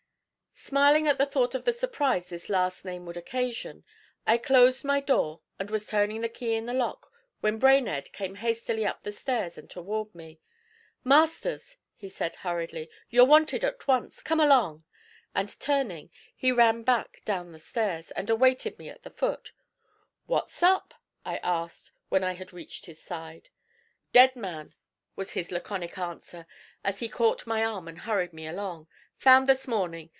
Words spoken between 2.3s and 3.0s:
last